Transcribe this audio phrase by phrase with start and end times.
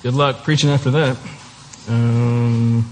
[0.00, 1.16] Good luck preaching after that.
[1.88, 2.88] Um,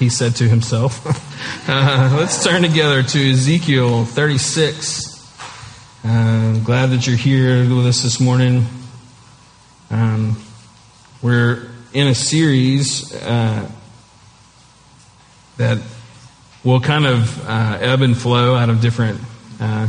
[0.00, 1.06] he said to himself.
[1.68, 5.32] uh, let's turn together to Ezekiel 36.
[6.04, 8.66] Uh, glad that you're here with us this morning.
[9.92, 10.42] Um,
[11.22, 13.70] we're in a series uh,
[15.56, 15.78] that
[16.64, 19.20] will kind of uh, ebb and flow out of different
[19.60, 19.86] uh,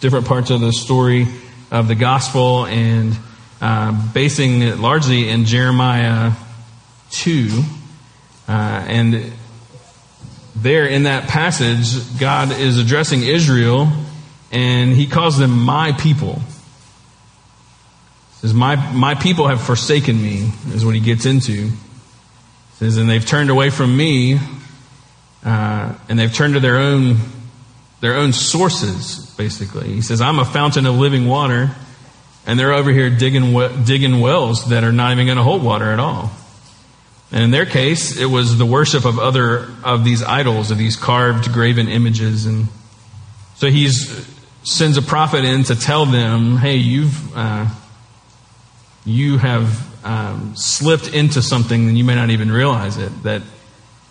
[0.00, 1.28] different parts of the story
[1.70, 3.16] of the gospel and
[3.62, 6.32] uh, basing it largely in Jeremiah
[7.12, 7.62] 2.
[8.48, 9.32] Uh, and
[10.56, 13.86] there in that passage, God is addressing Israel
[14.50, 16.34] and he calls them my people.
[18.32, 21.68] He says, my, my people have forsaken me, is what he gets into.
[21.68, 21.76] He
[22.74, 24.40] says, and they've turned away from me,
[25.44, 27.18] uh, and they've turned to their own,
[28.00, 29.92] their own sources, basically.
[29.92, 31.70] He says, I'm a fountain of living water
[32.46, 33.52] and they're over here digging,
[33.84, 36.30] digging wells that are not even going to hold water at all.
[37.30, 40.96] And in their case, it was the worship of other, of these idols, of these
[40.96, 42.44] carved, graven images.
[42.44, 42.66] And
[43.54, 47.68] so he sends a prophet in to tell them, hey, you've, uh,
[49.06, 53.42] you have um, slipped into something and you may not even realize it, that,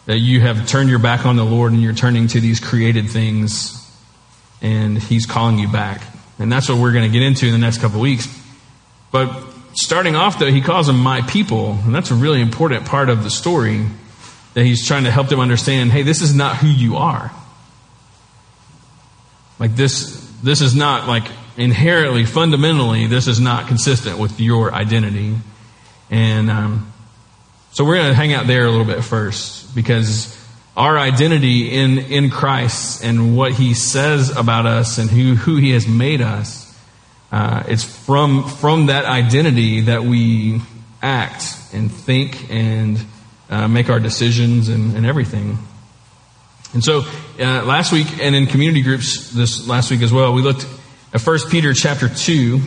[0.05, 3.09] that you have turned your back on the Lord and you're turning to these created
[3.09, 3.77] things
[4.61, 6.01] and he's calling you back.
[6.39, 8.27] And that's what we're going to get into in the next couple weeks.
[9.11, 9.43] But
[9.73, 11.77] starting off, though, he calls them my people.
[11.83, 13.85] And that's a really important part of the story
[14.53, 17.31] that he's trying to help them understand hey, this is not who you are.
[19.59, 21.25] Like, this, this is not like
[21.57, 25.35] inherently, fundamentally, this is not consistent with your identity.
[26.09, 26.91] And um,
[27.71, 30.35] so we're going to hang out there a little bit first because
[30.75, 35.71] our identity in, in Christ and what he says about us and who, who he
[35.71, 36.67] has made us,
[37.31, 40.61] uh, it's from, from that identity that we
[41.01, 43.03] act and think and
[43.49, 45.57] uh, make our decisions and, and everything.
[46.73, 47.03] And so
[47.39, 50.65] uh, last week and in community groups this last week as well, we looked
[51.13, 52.61] at 1 Peter chapter 2,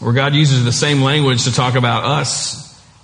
[0.00, 2.66] where God uses the same language to talk about us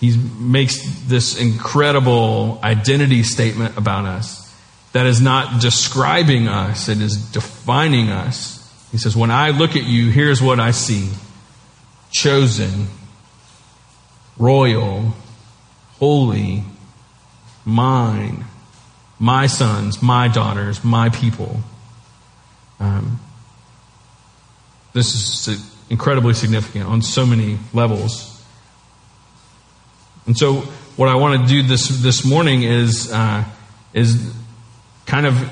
[0.00, 4.54] he makes this incredible identity statement about us
[4.92, 8.62] that is not describing us, it is defining us.
[8.92, 11.10] He says, When I look at you, here's what I see
[12.10, 12.86] chosen,
[14.38, 15.12] royal,
[15.98, 16.64] holy,
[17.64, 18.44] mine,
[19.18, 21.60] my sons, my daughters, my people.
[22.80, 23.20] Um,
[24.92, 25.14] this
[25.48, 28.35] is incredibly significant on so many levels.
[30.26, 30.62] And so,
[30.96, 33.44] what I want to do this this morning is uh,
[33.92, 34.34] is
[35.06, 35.50] kind of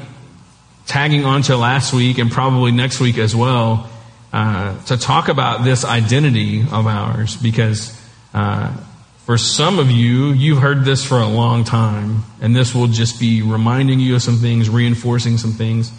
[0.86, 3.88] tagging onto last week and probably next week as well
[4.32, 7.98] uh, to talk about this identity of ours because
[8.34, 8.76] uh,
[9.24, 13.18] for some of you, you've heard this for a long time, and this will just
[13.18, 15.90] be reminding you of some things, reinforcing some things.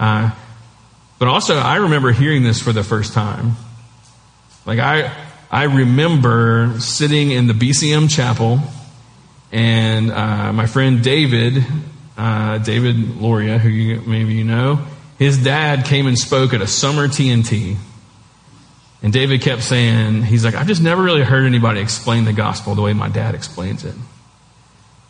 [0.00, 0.30] Uh,
[1.18, 3.52] but also, I remember hearing this for the first time.
[4.64, 5.14] Like I,
[5.50, 8.60] I remember sitting in the BCM chapel,
[9.52, 11.64] and uh, my friend David,
[12.16, 14.84] uh, David Loria, who you, maybe you know,
[15.18, 17.76] his dad came and spoke at a summer TNT.
[19.02, 22.74] And David kept saying, he's like, I've just never really heard anybody explain the gospel
[22.74, 23.94] the way my dad explains it.
[23.94, 24.04] And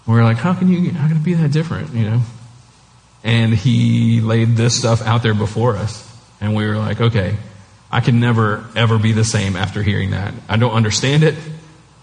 [0.07, 2.21] we're like, how can you, how can it be that different, you know?
[3.25, 6.03] And he laid this stuff out there before us.
[6.41, 7.37] And we were like, okay,
[7.91, 10.35] I can never, ever be the same after hearing that.
[10.49, 11.37] I don't understand it,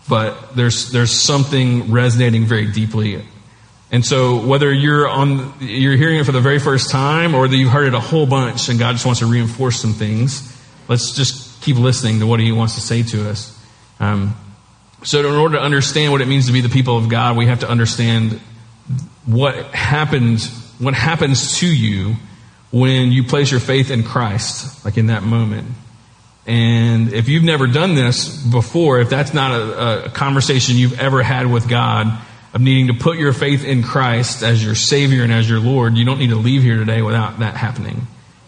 [0.07, 3.23] but there's, there's something resonating very deeply.
[3.91, 7.55] And so whether you're on, you're hearing it for the very first time or that
[7.55, 11.11] you've heard it a whole bunch and God just wants to reinforce some things, let's
[11.11, 13.57] just keep listening to what he wants to say to us.
[13.99, 14.35] Um,
[15.03, 17.45] so in order to understand what it means to be the people of God, we
[17.45, 18.39] have to understand
[19.25, 20.41] what happened,
[20.79, 22.15] what happens to you
[22.71, 25.67] when you place your faith in Christ, like in that moment.
[26.45, 31.23] And if you've never done this before, if that's not a, a, conversation you've ever
[31.23, 32.21] had with God
[32.53, 35.97] of needing to put your faith in Christ as your Savior and as your Lord,
[35.97, 38.07] you don't need to leave here today without that happening.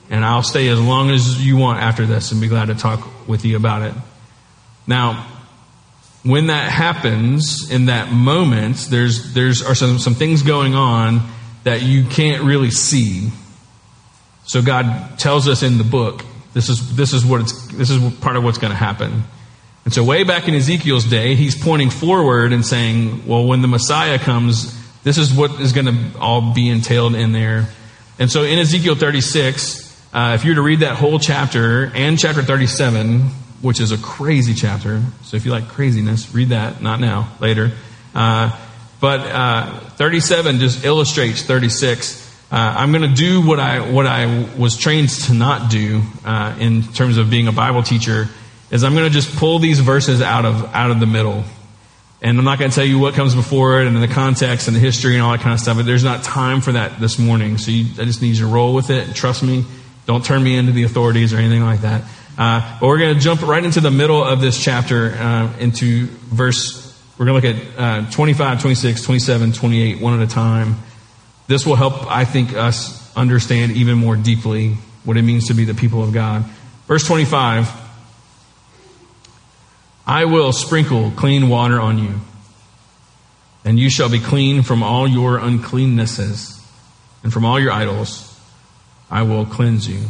[0.10, 3.28] And I'll stay as long as you want after this and be glad to talk
[3.28, 3.94] with you about it.
[4.86, 5.26] Now,
[6.24, 11.22] when that happens in that moment, there's, there's are some, some things going on
[11.64, 13.30] that you can't really see.
[14.44, 16.24] So God tells us in the book,
[16.56, 19.26] this is, this is what it's, this is part of what's going to happen.
[19.84, 23.68] And so way back in Ezekiel's day, he's pointing forward and saying, well, when the
[23.68, 24.74] Messiah comes,
[25.04, 27.68] this is what is going to all be entailed in there.
[28.20, 32.18] And so in Ezekiel 36, uh, if you were to read that whole chapter and
[32.18, 33.20] chapter 37,
[33.62, 35.02] which is a crazy chapter.
[35.24, 36.82] So if you like craziness, read that.
[36.82, 37.74] Not now, later.
[38.16, 38.58] Uh,
[39.02, 42.25] but uh, 37 just illustrates 36.
[42.56, 46.56] Uh, I'm going to do what I what I was trained to not do uh,
[46.58, 48.30] in terms of being a Bible teacher.
[48.72, 51.44] Is I'm going to just pull these verses out of out of the middle,
[52.22, 54.76] and I'm not going to tell you what comes before it and the context and
[54.76, 55.76] the history and all that kind of stuff.
[55.76, 57.58] But there's not time for that this morning.
[57.58, 59.14] So you, I just need you to roll with it.
[59.14, 59.66] Trust me.
[60.06, 62.04] Don't turn me into the authorities or anything like that.
[62.38, 66.06] Uh, but we're going to jump right into the middle of this chapter, uh, into
[66.06, 70.78] verse, we're going to look at uh, 25, 26, 27, 28, one at a time.
[71.48, 75.66] This will help, I think, us understand even more deeply what it means to be
[75.66, 76.44] the people of God.
[76.88, 77.84] Verse 25
[80.08, 82.20] I will sprinkle clean water on you,
[83.64, 86.64] and you shall be clean from all your uncleannesses,
[87.24, 88.40] and from all your idols
[89.10, 90.02] I will cleanse you.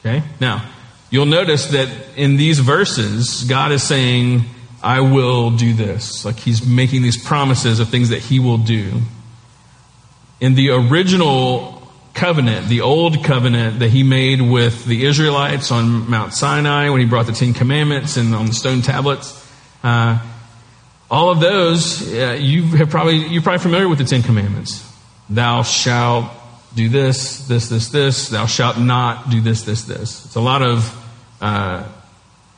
[0.00, 0.22] Okay?
[0.40, 0.64] Now,
[1.14, 4.46] You'll notice that in these verses, God is saying,
[4.82, 6.24] I will do this.
[6.24, 9.00] Like he's making these promises of things that he will do.
[10.44, 11.80] In the original
[12.12, 17.06] covenant, the old covenant that he made with the Israelites on Mount Sinai when he
[17.06, 19.42] brought the Ten Commandments and on the stone tablets,
[19.82, 20.18] uh,
[21.10, 24.86] all of those, uh, you have probably, you're probably familiar with the Ten Commandments.
[25.30, 26.30] Thou shalt
[26.74, 28.28] do this, this, this, this.
[28.28, 30.26] Thou shalt not do this, this, this.
[30.26, 31.06] It's a lot of
[31.40, 31.88] uh,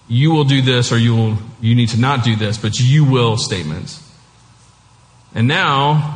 [0.08, 3.04] you will do this or you will you need to not do this, but you
[3.04, 4.02] will statements.
[5.36, 6.15] And now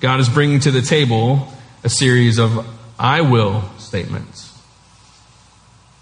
[0.00, 1.48] God is bringing to the table
[1.84, 2.66] a series of
[2.98, 4.46] I will statements.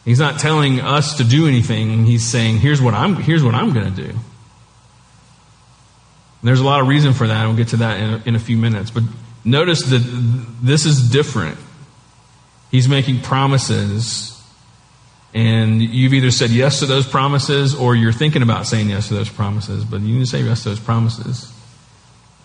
[0.04, 2.06] He's not telling us to do anything.
[2.06, 4.10] He's saying, here's what I'm, here's what I'm going to do.
[4.10, 4.18] And
[6.42, 7.46] there's a lot of reason for that.
[7.46, 8.90] We'll get to that in a, in a few minutes.
[8.90, 9.02] But
[9.44, 9.98] notice that
[10.62, 11.58] this is different.
[12.70, 14.34] He's making promises
[15.34, 19.14] and you've either said yes to those promises or you're thinking about saying yes to
[19.14, 21.52] those promises, but you need to say yes to those promises.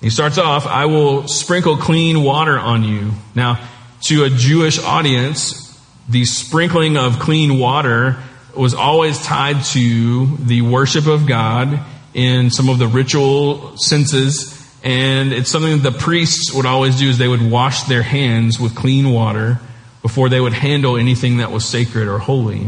[0.03, 3.13] He starts off, I will sprinkle clean water on you.
[3.35, 3.65] Now,
[4.07, 5.79] to a Jewish audience,
[6.09, 8.17] the sprinkling of clean water
[8.53, 11.79] was always tied to the worship of God
[12.13, 14.59] in some of the ritual senses.
[14.83, 18.59] And it's something that the priests would always do is they would wash their hands
[18.59, 19.61] with clean water
[20.01, 22.67] before they would handle anything that was sacred or holy.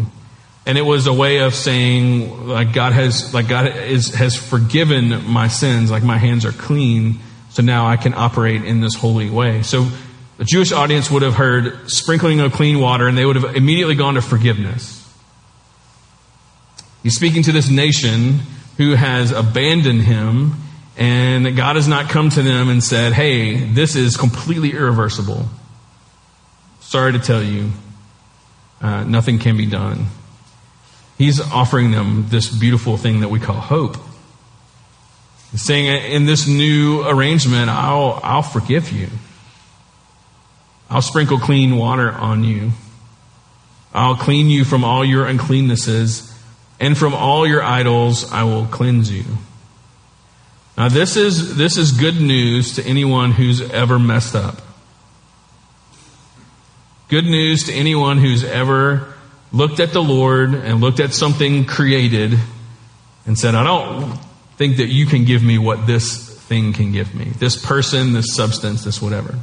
[0.66, 5.24] And it was a way of saying, like God has, like God is, has forgiven
[5.30, 7.20] my sins, like my hands are clean,
[7.50, 9.62] so now I can operate in this holy way.
[9.62, 9.88] So
[10.38, 13.96] the Jewish audience would have heard sprinkling of clean water, and they would have immediately
[13.96, 15.02] gone to forgiveness.
[17.04, 18.40] He's speaking to this nation
[18.78, 20.54] who has abandoned him,
[20.98, 25.46] and God has not come to them and said, Hey, this is completely irreversible.
[26.80, 27.70] Sorry to tell you,
[28.82, 30.08] uh, nothing can be done.
[31.18, 33.98] He's offering them this beautiful thing that we call hope.
[35.52, 39.08] He's saying, in this new arrangement, I'll, I'll forgive you.
[40.90, 42.72] I'll sprinkle clean water on you.
[43.94, 46.34] I'll clean you from all your uncleannesses,
[46.80, 49.24] and from all your idols I will cleanse you.
[50.78, 54.62] Now, this is, this is good news to anyone who's ever messed up.
[57.08, 59.15] Good news to anyone who's ever
[59.52, 62.38] looked at the Lord and looked at something created
[63.26, 64.18] and said, I don't
[64.58, 67.26] think that you can give me what this thing can give me.
[67.26, 69.40] This person, this substance, this whatever.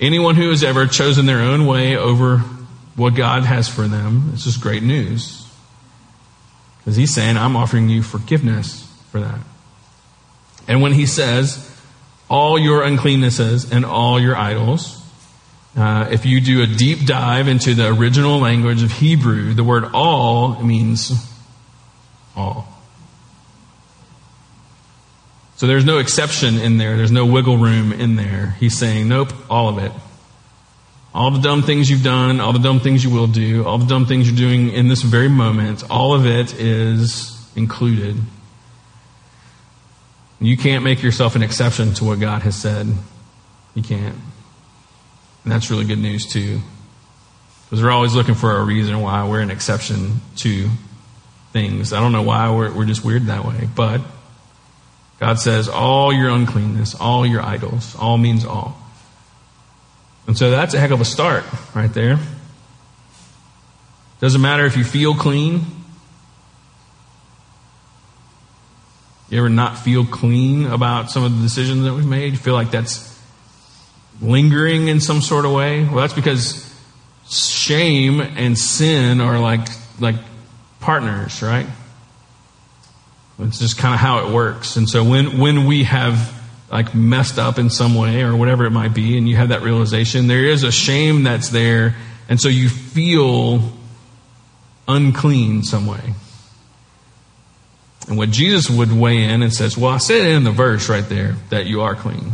[0.00, 2.38] Anyone who has ever chosen their own way over
[2.94, 5.46] what God has for them, this is great news.
[6.78, 9.40] Because he's saying, I'm offering you forgiveness for that.
[10.68, 11.64] And when he says,
[12.28, 14.97] all your uncleannesses and all your idols,
[15.76, 19.84] uh, if you do a deep dive into the original language of Hebrew, the word
[19.92, 21.12] all means
[22.36, 22.66] all.
[25.56, 26.96] So there's no exception in there.
[26.96, 28.54] There's no wiggle room in there.
[28.60, 29.92] He's saying, nope, all of it.
[31.12, 33.86] All the dumb things you've done, all the dumb things you will do, all the
[33.86, 38.16] dumb things you're doing in this very moment, all of it is included.
[40.40, 42.86] You can't make yourself an exception to what God has said.
[43.74, 44.14] You can't.
[45.44, 46.60] And that's really good news, too.
[47.64, 50.68] Because we're always looking for a reason why we're an exception to
[51.52, 51.92] things.
[51.92, 54.00] I don't know why we're, we're just weird that way, but
[55.20, 58.78] God says all your uncleanness, all your idols, all means all.
[60.26, 62.18] And so that's a heck of a start right there.
[64.20, 65.62] Doesn't matter if you feel clean.
[69.30, 72.32] You ever not feel clean about some of the decisions that we've made?
[72.32, 73.17] You feel like that's
[74.20, 75.84] lingering in some sort of way?
[75.84, 76.64] Well, that's because
[77.30, 79.68] shame and sin are like
[80.00, 80.16] like
[80.80, 81.66] partners, right?
[83.40, 84.76] It's just kind of how it works.
[84.76, 86.34] And so when when we have
[86.70, 89.62] like messed up in some way or whatever it might be, and you have that
[89.62, 91.94] realization, there is a shame that's there,
[92.28, 93.62] and so you feel
[94.86, 96.14] unclean some way.
[98.08, 101.06] And what Jesus would weigh in and says, Well, I said in the verse right
[101.06, 102.32] there that you are clean.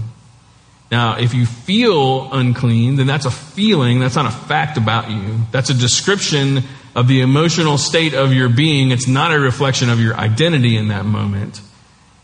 [0.94, 5.38] Now, if you feel unclean, then that's a feeling, that's not a fact about you.
[5.50, 6.62] That's a description
[6.94, 8.92] of the emotional state of your being.
[8.92, 11.60] It's not a reflection of your identity in that moment.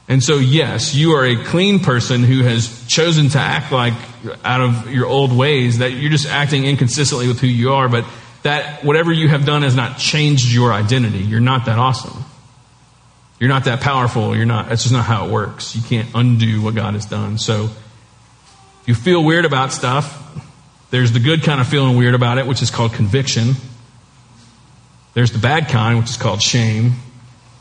[0.07, 3.95] And so, yes, you are a clean person who has chosen to act like
[4.45, 8.05] out of your old ways, that you're just acting inconsistently with who you are, but
[8.45, 11.19] that whatever you have done has not changed your identity.
[11.19, 12.25] You're not that awesome.
[13.41, 14.37] You're not that powerful.
[14.37, 15.75] You're not, that's just not how it works.
[15.75, 17.37] You can't undo what God has done.
[17.37, 17.71] So,
[18.83, 20.17] if you feel weird about stuff,
[20.91, 23.53] there's the good kind of feeling weird about it, which is called conviction.
[25.15, 26.93] There's the bad kind, which is called shame.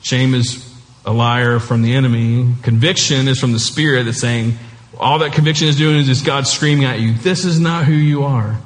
[0.01, 0.65] Shame is
[1.05, 2.53] a liar from the enemy.
[2.63, 4.57] Conviction is from the Spirit that's saying,
[4.99, 8.23] all that conviction is doing is God screaming at you, this is not who you
[8.23, 8.59] are.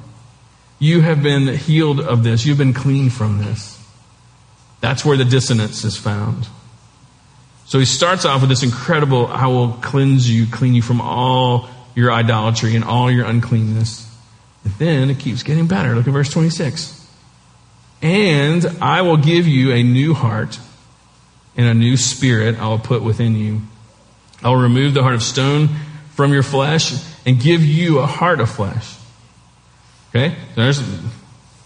[0.80, 2.46] You have been healed of this.
[2.46, 3.80] You've been cleaned from this.
[4.82, 6.48] That's where the dissonance is found.
[7.66, 11.70] So he starts off with this incredible, I will cleanse you, clean you from all
[11.96, 14.10] your idolatry and all your uncleanness.
[14.64, 15.96] And then it keeps getting better.
[15.96, 17.08] Look at verse 26.
[18.02, 20.60] And I will give you a new heart
[21.56, 23.62] and a new spirit I will put within you.
[24.44, 25.70] I will remove the heart of stone
[26.12, 26.94] from your flesh
[27.26, 28.96] and give you a heart of flesh.
[30.10, 30.36] Okay?
[30.56, 30.82] There's,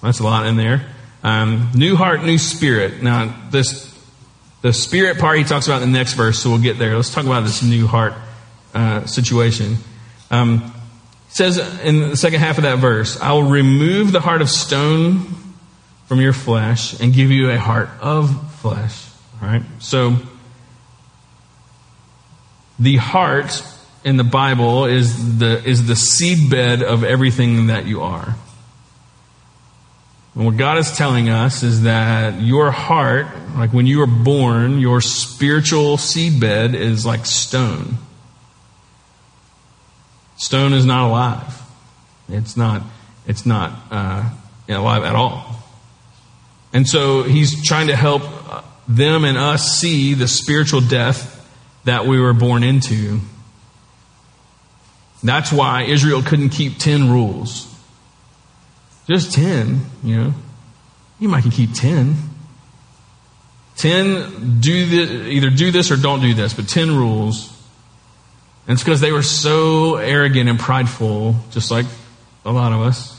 [0.01, 0.85] that's a lot in there.
[1.23, 3.01] Um, new heart, new spirit.
[3.01, 3.93] Now, this,
[4.61, 6.95] the spirit part he talks about in the next verse, so we'll get there.
[6.95, 8.13] Let's talk about this new heart
[8.73, 9.77] uh, situation.
[10.29, 10.73] Um,
[11.29, 15.25] says in the second half of that verse, I will remove the heart of stone
[16.07, 19.07] from your flesh and give you a heart of flesh.
[19.41, 19.63] All right?
[19.79, 20.17] So,
[22.79, 23.63] the heart
[24.03, 28.35] in the Bible is the, is the seedbed of everything that you are.
[30.35, 34.79] And what God is telling us is that your heart, like when you were born,
[34.79, 37.97] your spiritual seedbed is like stone.
[40.37, 41.61] Stone is not alive.
[42.29, 42.83] It's not,
[43.25, 44.29] it's not uh,
[44.69, 45.57] alive at all.
[46.73, 48.21] And so he's trying to help
[48.87, 51.33] them and us see the spiritual death
[51.85, 53.19] that we were born into.
[55.23, 57.73] That's why Israel couldn't keep 10 rules.
[59.07, 60.33] Just 10, you know.
[61.19, 62.15] You might can keep 10.
[63.77, 67.56] 10 do this, either do this or don't do this, but 10 rules
[68.67, 71.85] and it's because they were so arrogant and prideful, just like
[72.43, 73.17] a lot of us,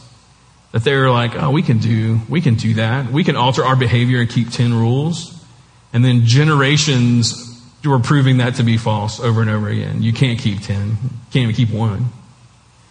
[0.72, 3.10] that they were like, oh, we can do, we can do that.
[3.10, 5.34] We can alter our behavior and keep 10 rules.
[5.94, 7.46] And then generations
[7.82, 10.02] were proving that to be false over and over again.
[10.02, 10.86] You can't keep 10.
[10.86, 10.94] You
[11.32, 12.06] can't even keep one.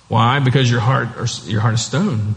[0.07, 0.39] Why?
[0.39, 1.09] Because your heart,
[1.45, 2.33] your heart is stone.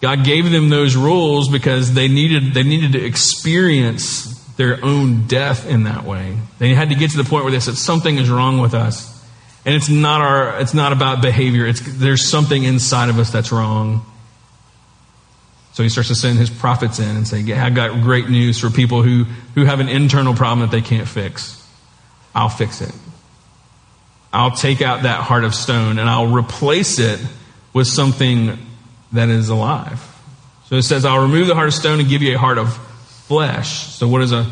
[0.00, 5.66] God gave them those rules because they needed, they needed to experience their own death
[5.66, 6.36] in that way.
[6.58, 9.08] They had to get to the point where they said something is wrong with us.
[9.64, 11.66] And it's not our it's not about behavior.
[11.66, 14.04] It's there's something inside of us that's wrong.
[15.72, 18.58] So he starts to send his prophets in and say, yeah, I've got great news
[18.58, 19.24] for people who,
[19.54, 21.66] who have an internal problem that they can't fix.
[22.34, 22.92] I'll fix it.
[24.30, 27.18] I'll take out that heart of stone and I'll replace it
[27.72, 28.58] with something
[29.12, 30.06] that is alive.
[30.66, 32.78] So it says, I'll remove the heart of stone and give you a heart of
[33.30, 33.94] flesh.
[33.94, 34.44] So what does a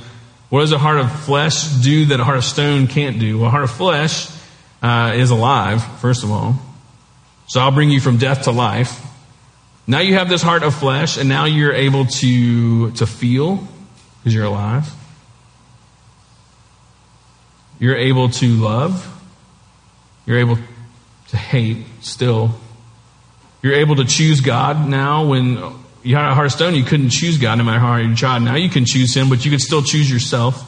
[0.50, 3.38] what does a heart of flesh do that a heart of stone can't do?
[3.38, 4.30] Well, a heart of flesh
[4.80, 6.54] uh, is alive, first of all.
[7.48, 9.04] So I'll bring you from death to life.
[9.88, 13.66] Now you have this heart of flesh, and now you're able to to feel
[14.20, 14.88] because you're alive.
[17.80, 19.04] You're able to love.
[20.24, 20.58] You're able
[21.30, 22.54] to hate still.
[23.60, 25.58] You're able to choose God now when
[26.02, 28.14] you had a heart of stone, you couldn't choose God no matter how hard you
[28.14, 28.40] tried.
[28.40, 30.64] Now you can choose Him, but you can still choose yourself.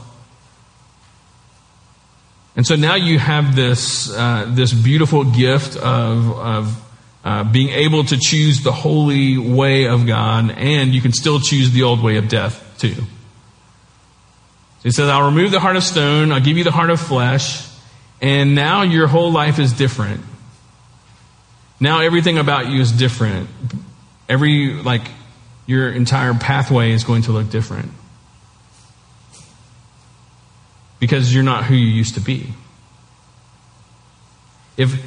[2.57, 6.91] And so now you have this, uh, this beautiful gift of, of
[7.25, 11.71] uh, being able to choose the holy way of God, and you can still choose
[11.71, 13.05] the old way of death, too.
[14.83, 17.67] he says, I'll remove the heart of stone, I'll give you the heart of flesh,
[18.21, 20.23] and now your whole life is different.
[21.79, 23.49] Now everything about you is different.
[24.29, 25.03] Every, like,
[25.71, 27.93] your entire pathway is going to look different.
[30.99, 32.49] Because you're not who you used to be.
[34.77, 35.01] If,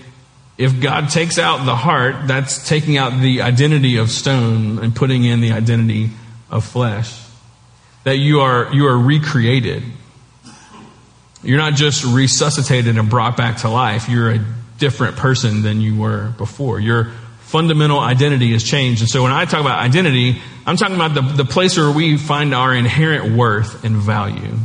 [0.58, 5.26] if God takes out the heart, that's taking out the identity of stone and putting
[5.26, 6.12] in the identity
[6.50, 7.14] of flesh.
[8.06, 9.84] That you are, you are recreated.
[11.44, 14.08] You're not just resuscitated and brought back to life.
[14.08, 14.46] You're a
[14.78, 16.80] different person than you were before.
[16.80, 19.02] Your fundamental identity has changed.
[19.02, 22.18] And so when I talk about identity, I'm talking about the, the place where we
[22.18, 24.58] find our inherent worth and value.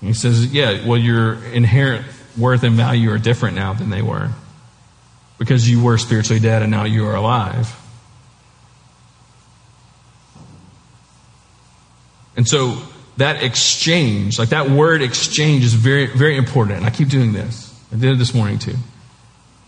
[0.00, 4.30] he says, yeah, well, your inherent worth and value are different now than they were.
[5.38, 7.74] Because you were spiritually dead and now you are alive.
[12.36, 12.78] And so
[13.18, 16.78] that exchange, like that word exchange is very, very important.
[16.78, 17.66] And I keep doing this.
[17.92, 18.76] I did it this morning too.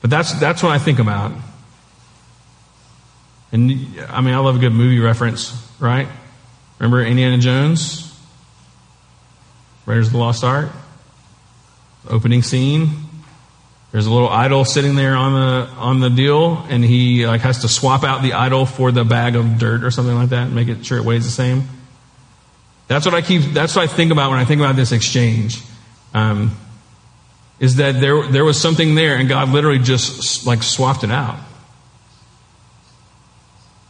[0.01, 1.33] But that's, that's what I think about.
[3.53, 3.71] And
[4.09, 6.09] I mean, I love a good movie reference, right?
[6.79, 8.09] Remember Indiana Jones?
[9.85, 10.71] Raiders of the Lost Ark?
[12.09, 12.91] Opening scene.
[13.93, 17.61] There's a little idol sitting there on the on the deal, and he like has
[17.61, 20.55] to swap out the idol for the bag of dirt or something like that, and
[20.55, 21.69] make it sure it weighs the same.
[22.89, 23.43] That's what I keep.
[23.53, 25.61] That's what I think about when I think about this exchange.
[26.15, 26.57] Um,
[27.61, 31.39] is that there there was something there, and God literally just like swapped it out.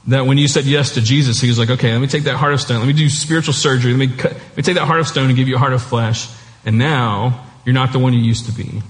[0.08, 2.36] That when you said yes to Jesus, He was like, "Okay, let me take that
[2.36, 2.78] heart of stone.
[2.78, 3.92] Let me do spiritual surgery.
[3.92, 5.72] Let me cut, let me take that heart of stone and give you a heart
[5.72, 6.28] of flesh.
[6.64, 8.82] And now you're not the one you used to be."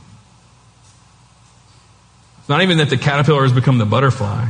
[2.39, 4.49] It's not even that the caterpillar has become the butterfly.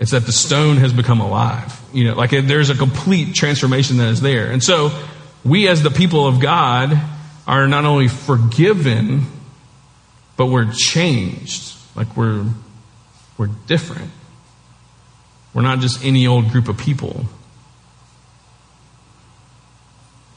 [0.00, 1.78] It's that the stone has become alive.
[1.92, 4.50] You know, like there's a complete transformation that is there.
[4.50, 4.90] And so
[5.44, 6.98] we as the people of God
[7.46, 9.26] are not only forgiven,
[10.36, 11.74] but we're changed.
[11.94, 12.46] Like we're,
[13.36, 14.10] we're different.
[15.52, 17.24] We're not just any old group of people.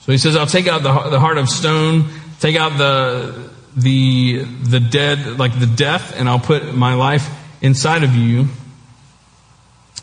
[0.01, 4.43] So he says, I'll take out the, the heart of stone, take out the, the,
[4.43, 7.29] the dead, like the death, and I'll put my life
[7.61, 8.39] inside of you.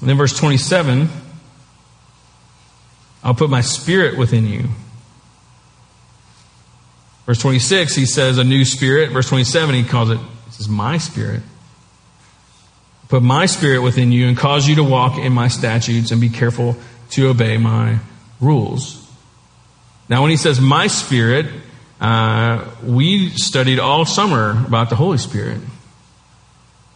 [0.01, 1.09] And then verse 27,
[3.23, 4.69] I'll put my spirit within you.
[7.27, 9.13] Verse 26, he says a new spirit.
[9.13, 11.43] Verse 27, he calls it, he says, my spirit.
[13.11, 16.29] Put my spirit within you and cause you to walk in my statutes and be
[16.29, 16.77] careful
[17.11, 17.99] to obey my
[18.41, 18.97] rules.
[20.09, 21.47] Now, when he says my spirit,
[22.01, 25.61] uh, we studied all summer about the Holy Spirit.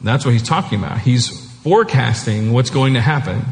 [0.00, 0.98] That's what he's talking about.
[0.98, 3.42] He's forecasting what's going to happen.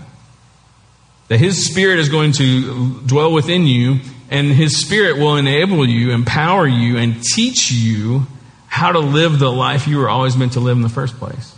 [1.28, 6.10] That His Spirit is going to dwell within you, and His Spirit will enable you,
[6.12, 8.26] empower you, and teach you
[8.66, 11.56] how to live the life you were always meant to live in the first place.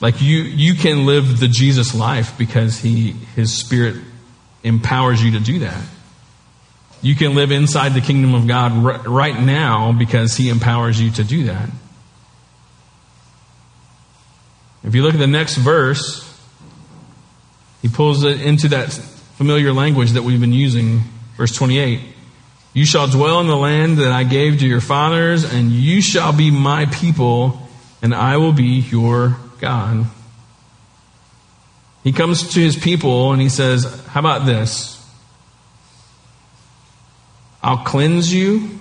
[0.00, 3.96] Like you, you can live the Jesus life because He, His Spirit
[4.62, 5.82] empowers you to do that.
[7.02, 11.24] You can live inside the kingdom of God right now because He empowers you to
[11.24, 11.68] do that.
[14.84, 16.22] If you look at the next verse,
[17.82, 21.02] he pulls it into that familiar language that we've been using.
[21.36, 22.00] Verse 28.
[22.72, 26.32] You shall dwell in the land that I gave to your fathers, and you shall
[26.32, 27.60] be my people,
[28.02, 30.06] and I will be your God.
[32.04, 34.92] He comes to his people and he says, How about this?
[37.62, 38.78] I'll cleanse you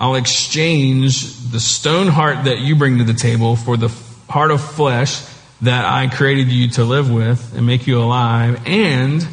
[0.00, 3.94] I'll exchange the stone heart that you bring to the table for the
[4.30, 5.22] heart of flesh
[5.60, 8.62] that I created you to live with and make you alive.
[8.66, 9.28] And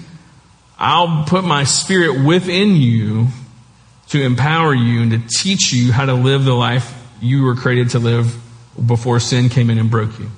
[0.78, 3.28] I'll put my spirit within you
[4.10, 7.92] to empower you and to teach you how to live the life you were created
[7.92, 8.36] to live
[8.86, 10.30] before sin came in and broke you.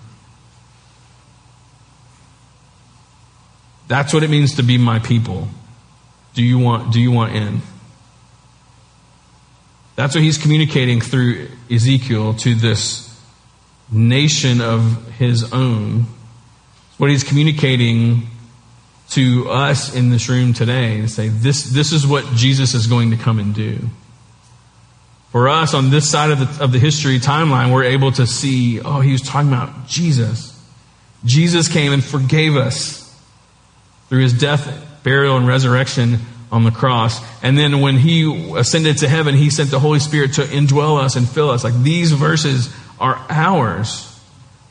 [3.87, 5.47] That's what it means to be my people.
[6.35, 7.61] Do you want, do you want in?
[9.95, 13.09] That's what he's communicating through Ezekiel to this
[13.91, 16.05] nation of his own.
[16.97, 18.27] What he's communicating
[19.09, 23.11] to us in this room today to say, this, this is what Jesus is going
[23.11, 23.89] to come and do.
[25.31, 28.81] For us on this side of the, of the history timeline, we're able to see,
[28.81, 30.59] oh, he was talking about Jesus.
[31.23, 33.05] Jesus came and forgave us
[34.07, 36.19] through his death, burial, and resurrection
[36.51, 37.21] on the cross.
[37.43, 41.15] And then when he ascended to heaven, he sent the Holy Spirit to indwell us
[41.15, 41.63] and fill us.
[41.63, 44.05] Like these verses are ours.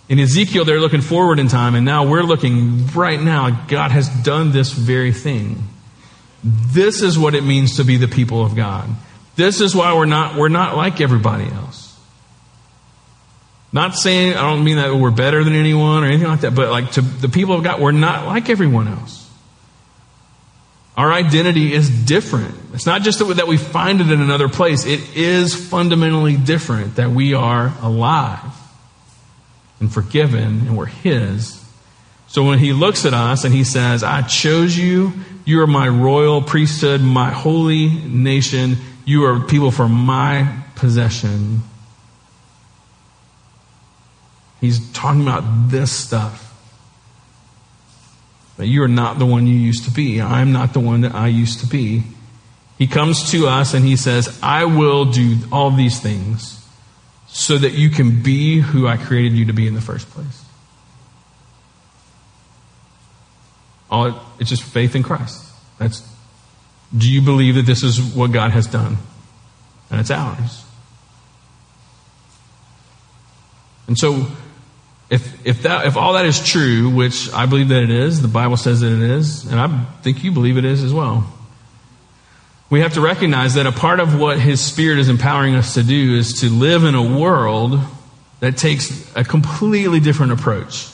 [0.09, 3.66] In Ezekiel, they're looking forward in time, and now we're looking right now.
[3.66, 5.62] God has done this very thing.
[6.42, 8.88] This is what it means to be the people of God.
[9.38, 11.96] This is why we're not, we're not like everybody else.
[13.72, 16.72] Not saying, I don't mean that we're better than anyone or anything like that, but
[16.72, 19.31] like to the people of God, we're not like everyone else.
[20.96, 22.53] Our identity is different.
[22.74, 27.12] It's not just that we find it in another place, it is fundamentally different that
[27.12, 28.40] we are alive
[29.79, 31.64] and forgiven and we're His.
[32.27, 35.12] So when He looks at us and He says, I chose you,
[35.44, 41.62] you are my royal priesthood, my holy nation, you are people for my possession.
[44.61, 46.44] He's talking about this stuff.
[48.59, 50.21] That you are not the one you used to be.
[50.21, 52.03] I'm not the one that I used to be.
[52.77, 56.62] He comes to us and he says, I will do all these things
[57.29, 60.44] so that you can be who I created you to be in the first place.
[63.90, 65.51] All it's just faith in Christ.
[65.79, 66.07] That's
[66.96, 68.96] do you believe that this is what God has done?
[69.90, 70.64] And it's ours.
[73.87, 74.27] And so
[75.11, 78.29] if, if, that, if all that is true, which I believe that it is, the
[78.29, 81.33] Bible says that it is, and I think you believe it is as well,
[82.70, 85.83] we have to recognize that a part of what His Spirit is empowering us to
[85.83, 87.81] do is to live in a world
[88.40, 90.88] that takes a completely different approach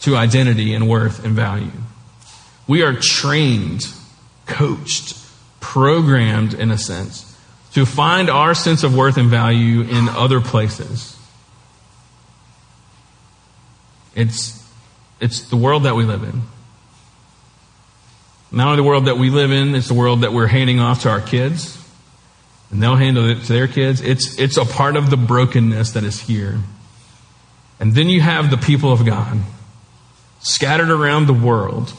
[0.00, 1.72] to identity and worth and value.
[2.68, 3.82] We are trained,
[4.48, 5.16] coached,
[5.60, 7.36] programmed, in a sense,
[7.72, 11.16] to find our sense of worth and value in other places.
[14.14, 14.66] It's,
[15.20, 16.42] it's the world that we live in.
[18.50, 21.02] Not only the world that we live in, it's the world that we're handing off
[21.02, 21.78] to our kids,
[22.70, 24.00] and they'll handle it to their kids.
[24.00, 26.58] It's, it's a part of the brokenness that is here.
[27.78, 29.38] And then you have the people of God
[30.40, 31.92] scattered around the world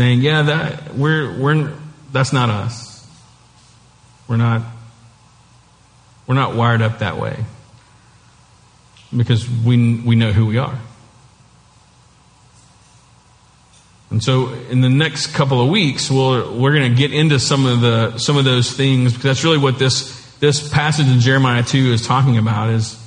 [0.00, 1.74] saying, yeah, that, we're, we're,
[2.10, 3.06] that's not us.
[4.28, 4.62] We're not,
[6.26, 7.36] we're not wired up that way
[9.14, 10.78] because we, we know who we are.
[14.08, 17.66] And so, in the next couple of weeks, we'll, we're going to get into some
[17.66, 21.62] of the some of those things because that's really what this this passage in Jeremiah
[21.62, 22.98] two is talking about: is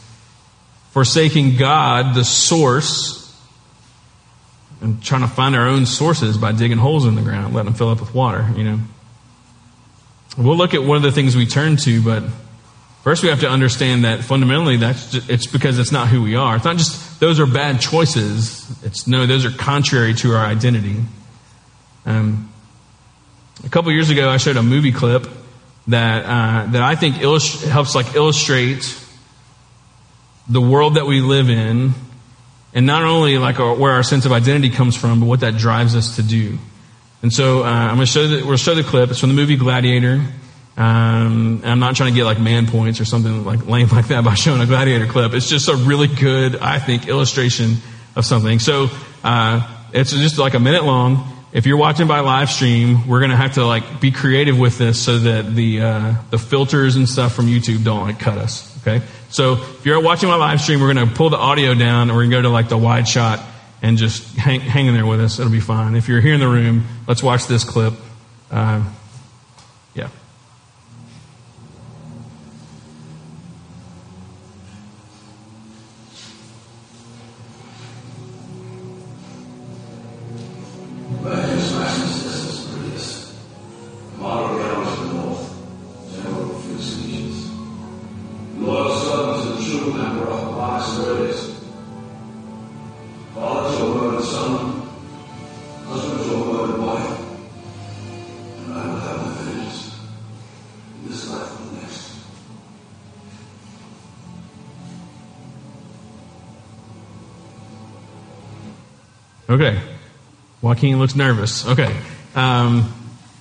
[0.91, 3.22] forsaking God, the source,
[4.83, 7.73] and trying to find our own sources by digging holes in the ground, letting them
[7.73, 8.47] fill up with water.
[8.55, 8.79] You know,
[10.37, 12.23] we'll look at one of the things we turn to, but
[13.03, 16.37] First, we have to understand that fundamentally, that's just, it's because it's not who we
[16.37, 16.55] are.
[16.55, 18.65] It's not just those are bad choices.
[18.81, 20.95] It's no, those are contrary to our identity.
[22.05, 22.49] Um,
[23.65, 25.27] a couple years ago, I showed a movie clip
[25.87, 28.97] that uh, that I think illust- helps like illustrate
[30.47, 31.95] the world that we live in,
[32.73, 35.57] and not only like our, where our sense of identity comes from, but what that
[35.57, 36.57] drives us to do.
[37.21, 39.11] And so uh, I'm going to show the, we'll show the clip.
[39.11, 40.21] It's from the movie Gladiator.
[40.75, 44.23] Um, I'm not trying to get like man points or something like lame like that
[44.23, 45.33] by showing a gladiator clip.
[45.33, 47.77] It's just a really good, I think, illustration
[48.15, 48.59] of something.
[48.59, 48.89] So
[49.23, 49.61] uh,
[49.93, 51.29] it's just like a minute long.
[51.53, 54.99] If you're watching by live stream, we're gonna have to like be creative with this
[54.99, 58.75] so that the uh, the filters and stuff from YouTube don't like cut us.
[58.81, 59.05] Okay.
[59.29, 62.23] So if you're watching my live stream, we're gonna pull the audio down and we're
[62.23, 63.39] gonna go to like the wide shot
[63.83, 65.37] and just hang, hang in there with us.
[65.37, 65.95] It'll be fine.
[65.95, 67.93] If you're here in the room, let's watch this clip.
[68.49, 68.83] Uh,
[110.73, 111.67] Joaquin looks nervous.
[111.67, 111.95] Okay.
[112.33, 112.91] Um,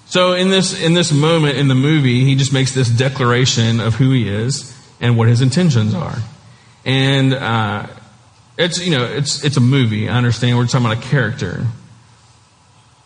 [0.05, 3.95] so in this in this moment in the movie, he just makes this declaration of
[3.95, 6.19] who he is and what his intentions are,
[6.85, 7.87] and uh,
[8.59, 10.11] it's you know it's it's a movie.
[10.11, 11.67] I understand we're talking about a character,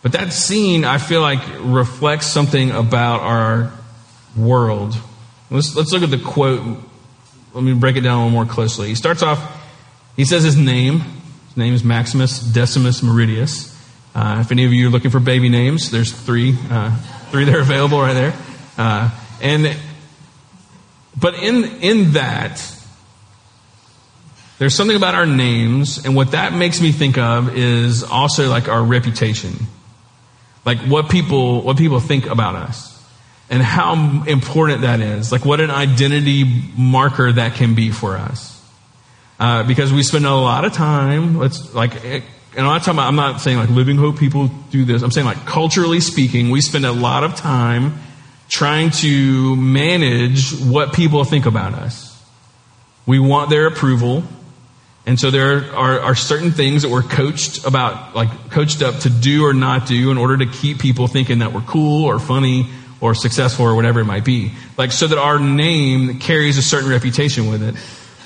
[0.01, 3.71] but that scene I feel like reflects something about our
[4.35, 4.97] world.
[5.49, 6.61] Let's let's look at the quote.
[7.53, 8.89] Let me break it down a little more closely.
[8.89, 9.39] He starts off.
[10.17, 10.99] He says his name
[11.47, 13.76] His name is Maximus Decimus Meridius.
[14.17, 16.89] Uh, if any of you are looking for baby names, there's three, uh,
[17.29, 18.33] three that are available right there.
[18.75, 19.11] Uh,
[19.43, 19.77] and,
[21.21, 22.59] but in, in that,
[24.57, 28.67] there's something about our names, and what that makes me think of is also like
[28.67, 29.53] our reputation.
[30.65, 32.99] Like what people, what people think about us.
[33.51, 35.31] And how important that is.
[35.31, 36.43] Like what an identity
[36.75, 38.59] marker that can be for us.
[39.39, 42.23] Uh, because we spend a lot of time, let's like,
[42.57, 45.03] and I'm not about, I'm not saying like living hope people do this.
[45.03, 47.99] I'm saying like culturally speaking, we spend a lot of time
[48.49, 52.19] trying to manage what people think about us.
[53.05, 54.23] We want their approval.
[55.05, 59.09] And so there are, are, certain things that we're coached about, like coached up to
[59.09, 62.67] do or not do in order to keep people thinking that we're cool or funny
[62.99, 64.51] or successful or whatever it might be.
[64.77, 67.75] Like so that our name carries a certain reputation with it.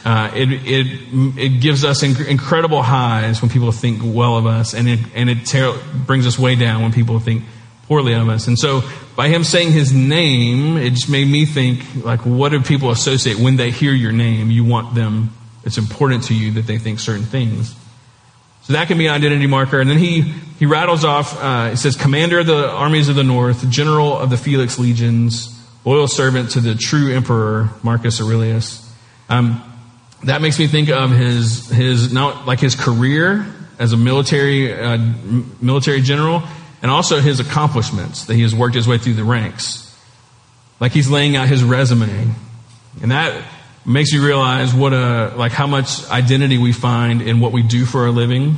[0.04, 0.88] Uh, it, it,
[1.38, 5.30] it gives us inc- incredible highs when people think well of us, and it, and
[5.30, 7.44] it ter- brings us way down when people think
[7.88, 8.48] poorly of us.
[8.48, 8.82] And so
[9.16, 13.38] by him saying his name, it just made me think, like, what do people associate
[13.38, 14.50] when they hear your name?
[14.50, 15.32] You want them
[15.64, 17.76] it's important to you that they think certain things.
[18.64, 19.80] So that can be an identity marker.
[19.80, 23.68] And then he, he rattles off, uh, says, Commander of the armies of the north,
[23.70, 28.88] General of the Felix legions, loyal servant to the true emperor, Marcus Aurelius.
[29.30, 29.64] Um,
[30.24, 33.46] that makes me think of his, his, not like his career
[33.80, 34.98] as a military, uh,
[35.62, 36.44] military general,
[36.82, 39.88] and also his accomplishments that he has worked his way through the ranks.
[40.80, 42.34] Like he's laying out his resume.
[43.02, 43.44] And that,
[43.86, 47.86] makes you realize what a like how much identity we find in what we do
[47.86, 48.56] for a living.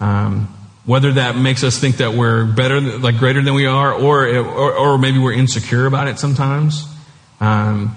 [0.00, 0.48] Um,
[0.84, 4.72] whether that makes us think that we're better, like greater than we are, or or,
[4.74, 6.86] or maybe we're insecure about it sometimes.
[7.40, 7.96] Um,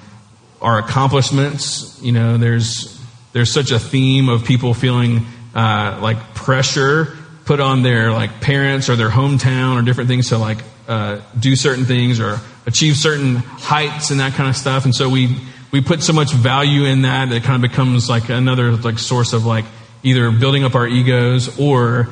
[0.66, 3.00] our accomplishments, you know, there's
[3.34, 5.24] there's such a theme of people feeling
[5.54, 10.40] uh, like pressure put on their like parents or their hometown or different things to
[10.40, 14.96] like uh, do certain things or achieve certain heights and that kind of stuff, and
[14.96, 15.38] so we
[15.72, 18.98] we put so much value in that that it kind of becomes like another like
[18.98, 19.66] source of like
[20.02, 22.08] either building up our egos or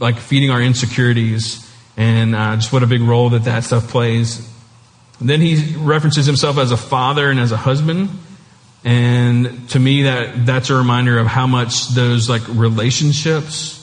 [0.00, 1.62] like feeding our insecurities.
[1.96, 4.52] And uh, just what a big role that that stuff plays
[5.20, 8.10] and then he references himself as a father and as a husband.
[8.84, 13.82] And to me that that's a reminder of how much those like relationships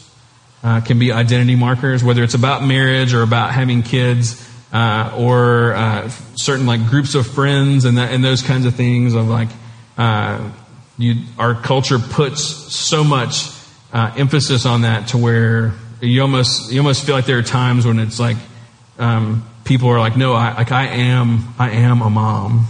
[0.63, 5.73] uh, can be identity markers whether it's about marriage or about having kids uh, or
[5.73, 9.49] uh, certain like groups of friends and that, and those kinds of things of like
[9.97, 10.49] uh,
[10.97, 12.41] you, our culture puts
[12.73, 13.49] so much
[13.91, 17.85] uh, emphasis on that to where you almost you almost feel like there are times
[17.85, 18.37] when it's like
[18.97, 22.67] um, people are like no I, like I am I am a mom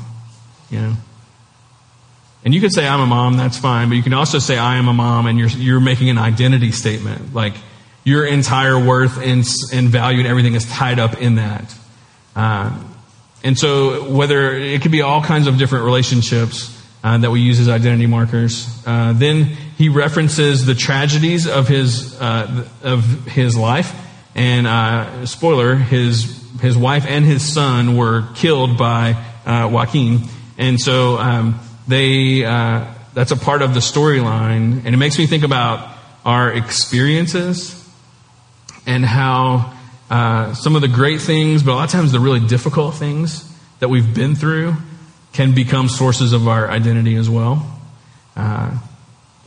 [0.70, 0.94] you know?
[2.46, 4.78] And you could say I'm a mom that's fine but you can also say I
[4.78, 7.34] am a mom and you're you're making an identity statement.
[7.34, 7.54] Like
[8.04, 11.74] your entire worth and, and value and everything is tied up in that.
[12.36, 12.78] Uh,
[13.44, 17.60] and so, whether it could be all kinds of different relationships uh, that we use
[17.60, 18.68] as identity markers.
[18.86, 19.44] Uh, then
[19.78, 23.94] he references the tragedies of his uh, of his life,
[24.36, 29.16] and uh, spoiler: his his wife and his son were killed by
[29.46, 30.22] uh, Joaquin,
[30.58, 32.42] and so um, they
[33.14, 37.80] that's a part of the storyline, and it makes me think about our experiences
[38.86, 39.74] and how
[40.10, 43.50] uh, some of the great things, but a lot of times the really difficult things
[43.80, 44.76] that we've been through
[45.32, 47.66] can become sources of our identity as well.
[48.36, 48.78] Uh,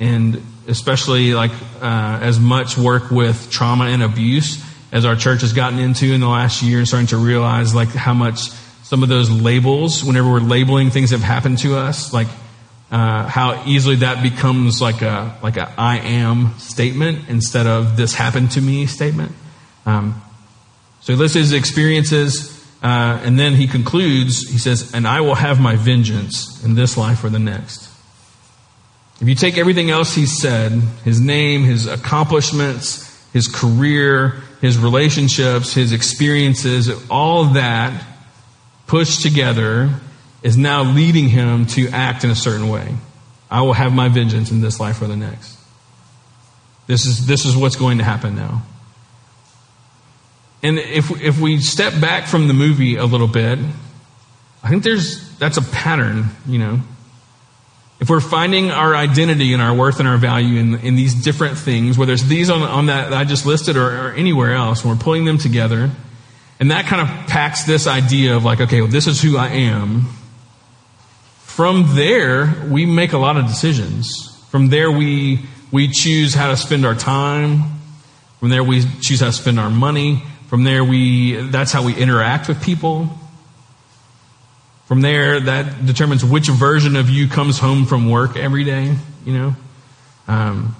[0.00, 4.62] and especially like uh, as much work with trauma and abuse
[4.96, 7.88] as our church has gotten into in the last year, and starting to realize like
[7.88, 8.48] how much
[8.82, 12.28] some of those labels, whenever we're labeling things that have happened to us, like
[12.90, 18.14] uh, how easily that becomes like a like a I am statement instead of this
[18.14, 19.32] happened to me statement.
[19.84, 20.22] Um,
[21.02, 25.34] so he lists his experiences, uh, and then he concludes, he says, And I will
[25.34, 27.90] have my vengeance in this life or the next.
[29.20, 30.72] If you take everything else he said,
[31.04, 38.04] his name, his accomplishments, his career, his relationships, his experiences, all of that
[38.86, 39.90] pushed together
[40.42, 42.94] is now leading him to act in a certain way.
[43.50, 45.58] I will have my vengeance in this life or the next.
[46.86, 48.62] This is, this is what's going to happen now.
[50.62, 53.58] And if, if we step back from the movie a little bit,
[54.62, 56.80] I think there's, that's a pattern, you know.
[57.98, 61.56] If we're finding our identity and our worth and our value in, in these different
[61.56, 64.84] things, whether it's these on, on that, that I just listed or, or anywhere else,
[64.84, 65.90] we're pulling them together,
[66.60, 69.48] and that kind of packs this idea of like, okay, well, this is who I
[69.48, 70.06] am.
[71.40, 74.36] From there, we make a lot of decisions.
[74.50, 75.40] From there, we,
[75.72, 77.62] we choose how to spend our time.
[78.40, 80.22] From there, we choose how to spend our money.
[80.48, 83.08] From there, we, that's how we interact with people.
[84.86, 89.32] From there, that determines which version of you comes home from work every day, you
[89.32, 89.56] know.
[90.28, 90.76] Um,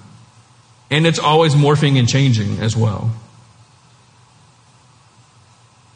[0.89, 3.11] and it's always morphing and changing as well.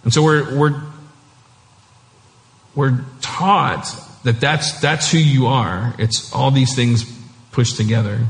[0.04, 0.82] And so we're, we're,
[2.76, 3.86] we're taught
[4.24, 5.96] that that's, that's who you are.
[5.98, 7.06] It's all these things
[7.52, 8.28] pushed together.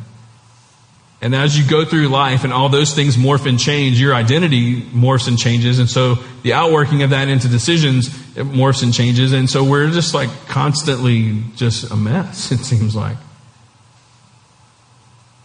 [1.23, 4.81] And as you go through life and all those things morph and change, your identity
[4.81, 5.77] morphs and changes.
[5.77, 9.31] And so the outworking of that into decisions it morphs and changes.
[9.31, 13.17] And so we're just like constantly just a mess, it seems like.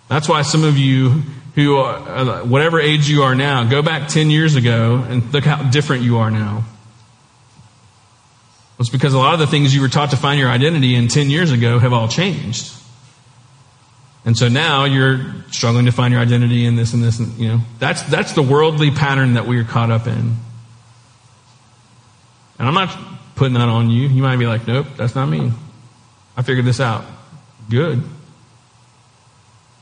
[0.09, 1.23] That's why some of you
[1.57, 5.45] who, are, uh, whatever age you are now, go back 10 years ago and look
[5.45, 6.65] how different you are now.
[8.79, 11.09] It's because a lot of the things you were taught to find your identity in
[11.09, 12.73] 10 years ago have all changed.
[14.27, 17.47] And so now you're struggling to find your identity in this and this, and, you
[17.47, 20.37] know, that's, that's the worldly pattern that we are caught up in.
[22.59, 22.99] And I'm not
[23.37, 24.09] putting that on you.
[24.09, 25.53] You might be like, nope, that's not me.
[26.37, 27.05] I figured this out.
[27.71, 28.03] Good.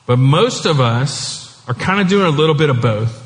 [0.04, 3.22] But most of us are kind of doing a little bit of both.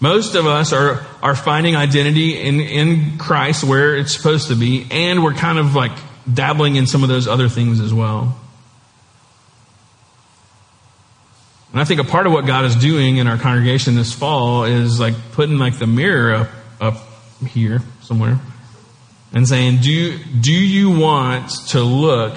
[0.00, 4.88] Most of us are, are finding identity in, in Christ where it's supposed to be,
[4.90, 5.92] and we're kind of like
[6.32, 8.36] dabbling in some of those other things as well.
[11.76, 14.64] And I think a part of what God is doing in our congregation this fall
[14.64, 16.48] is like putting like the mirror up,
[16.80, 16.96] up
[17.46, 18.40] here somewhere
[19.34, 22.34] and saying, do, do you want to look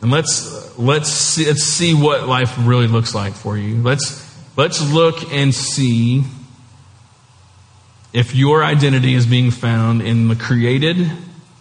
[0.00, 3.82] and let's, let's see, let's see what life really looks like for you.
[3.82, 6.22] Let's, let's look and see
[8.12, 11.10] if your identity is being found in the created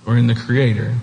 [0.05, 0.97] or in the creator.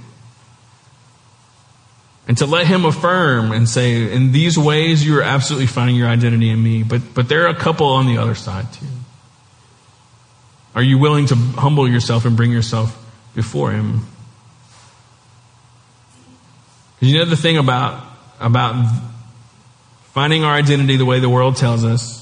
[2.28, 6.09] And to let him affirm and say, in these ways, you are absolutely finding your
[6.09, 6.83] identity in me.
[6.83, 8.87] But, but there are a couple on the other side too.
[10.74, 12.96] Are you willing to humble yourself and bring yourself
[13.35, 14.06] before him?
[16.94, 18.04] Because you know the thing about,
[18.38, 18.92] about
[20.12, 22.20] finding our identity the way the world tells us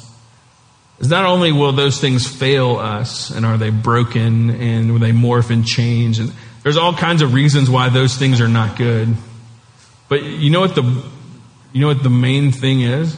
[0.98, 5.12] is not only will those things fail us and are they broken and will they
[5.12, 6.32] morph and change and
[6.62, 9.14] there's all kinds of reasons why those things are not good.
[10.08, 10.82] But you know what the,
[11.72, 13.16] you know what the main thing is?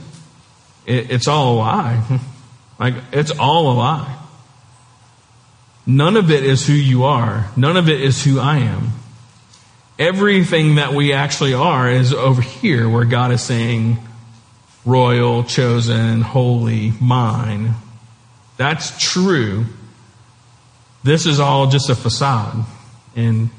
[0.87, 2.21] It, it's all a lie.
[2.79, 4.17] like, it's all a lie.
[5.87, 7.49] None of it is who you are.
[7.57, 8.91] None of it is who I am.
[9.99, 13.99] Everything that we actually are is over here where God is saying,
[14.85, 17.75] royal, chosen, holy, mine.
[18.57, 19.67] That's true.
[21.03, 22.65] This is all just a facade.
[23.17, 23.51] And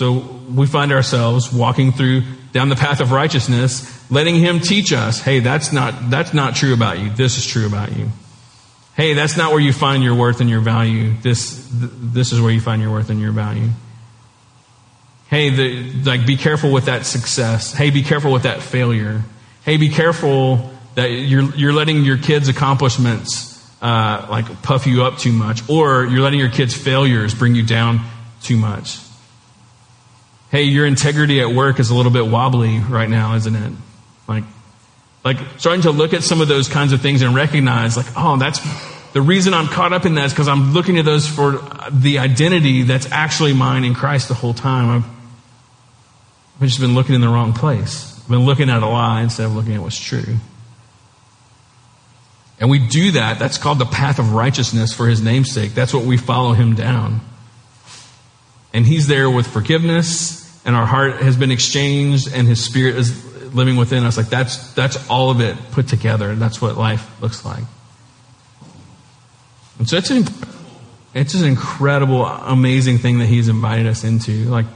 [0.00, 5.20] so we find ourselves walking through down the path of righteousness, letting him teach us,
[5.20, 7.10] hey, that's not, that's not true about you.
[7.10, 8.08] This is true about you.
[8.96, 11.12] Hey, that's not where you find your worth and your value.
[11.20, 13.68] This, this is where you find your worth and your value.
[15.28, 17.74] Hey, the, like, be careful with that success.
[17.74, 19.20] Hey, be careful with that failure.
[19.66, 25.18] Hey, be careful that you're, you're letting your kids' accomplishments, uh, like, puff you up
[25.18, 28.00] too much, or you're letting your kids' failures bring you down
[28.40, 28.98] too much.
[30.50, 33.72] Hey, your integrity at work is a little bit wobbly right now, isn't it?
[34.26, 34.44] Like,
[35.24, 38.36] like starting to look at some of those kinds of things and recognize, like, oh,
[38.36, 38.60] that's
[39.12, 42.18] the reason I'm caught up in that is because I'm looking at those for the
[42.18, 44.88] identity that's actually mine in Christ the whole time.
[44.88, 45.04] I've,
[46.56, 48.18] I've just been looking in the wrong place.
[48.22, 50.36] I've been looking at a lie instead of looking at what's true.
[52.60, 53.38] And we do that.
[53.38, 55.74] That's called the path of righteousness for his namesake.
[55.74, 57.20] That's what we follow him down.
[58.72, 63.54] And he's there with forgiveness and our heart has been exchanged and his spirit is
[63.54, 64.16] living within us.
[64.16, 66.34] Like that's, that's all of it put together.
[66.34, 67.64] That's what life looks like.
[69.78, 70.24] And so it's an,
[71.14, 74.44] it's an incredible, amazing thing that he's invited us into.
[74.44, 74.66] Like,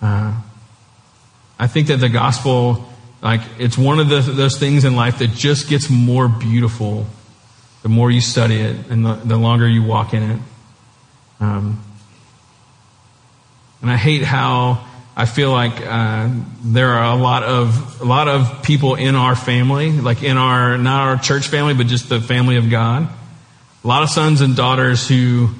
[0.00, 0.34] uh,
[1.58, 2.88] I think that the gospel,
[3.22, 7.06] like, it's one of the, those things in life that just gets more beautiful
[7.82, 10.40] the more you study it and the, the longer you walk in it.
[11.40, 11.82] Um,
[13.82, 16.30] and I hate how I feel like uh,
[16.64, 20.78] there are a lot of a lot of people in our family, like in our
[20.78, 23.08] not our church family, but just the family of God.
[23.84, 25.50] A lot of sons and daughters who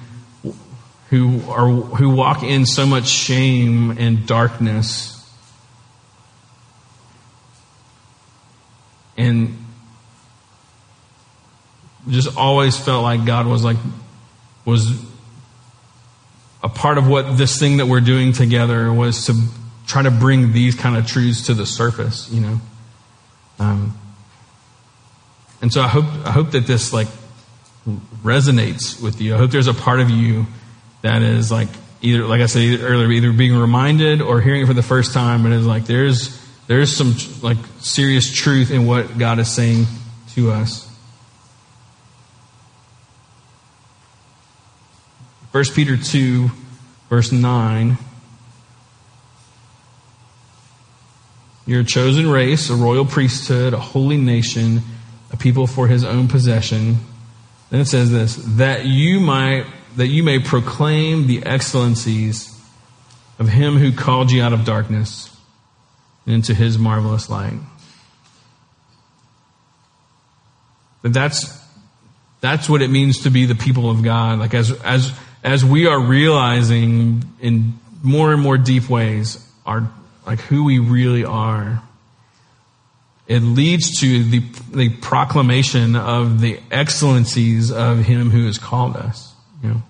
[1.11, 5.31] who are who walk in so much shame and darkness,
[9.19, 9.59] and
[12.09, 13.77] just always felt like God was like
[14.65, 15.12] was
[16.63, 19.35] a part of what this thing that we're doing together was to
[19.87, 22.61] try to bring these kind of truths to the surface, you know.
[23.59, 23.99] Um,
[25.61, 27.09] and so I hope I hope that this like
[28.23, 29.35] resonates with you.
[29.35, 30.47] I hope there's a part of you
[31.03, 31.69] that is like
[32.01, 35.45] either, like I said earlier, either being reminded or hearing it for the first time,
[35.45, 39.87] and it's like there's there's some like serious truth in what God is saying
[40.35, 40.89] to us.
[45.53, 46.51] 1 Peter 2,
[47.11, 47.99] verse 9.
[51.67, 54.81] You're a chosen race, a royal priesthood, a holy nation,
[55.31, 56.97] a people for his own possession.
[57.69, 62.49] Then it says this, that you might, that you may proclaim the excellencies
[63.39, 65.37] of him who called you out of darkness
[66.27, 67.59] into his marvelous light.
[71.03, 71.63] But that's,
[72.41, 74.39] that's what it means to be the people of God.
[74.39, 79.91] Like as, as, as we are realizing in more and more deep ways our,
[80.27, 81.83] like who we really are,
[83.27, 84.41] it leads to the,
[84.73, 89.33] the proclamation of the excellencies of him who has called us,
[89.63, 89.83] you know.